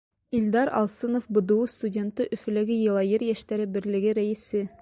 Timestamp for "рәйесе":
4.23-4.69